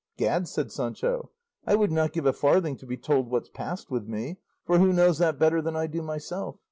[0.17, 1.29] "Gad," said Sancho,
[1.67, 4.91] "I would not give a farthing to be told what's past with me, for who
[4.91, 6.55] knows that better than I do myself?